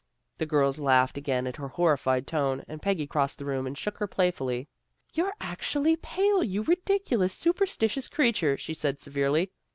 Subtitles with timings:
[0.39, 3.99] The girls laughed again at her horrified tone, and Peggy crossed the room and shook
[3.99, 4.67] her playfully."
[5.13, 9.51] You're actually pale, you ridiculous, super stitious creature," she said severely.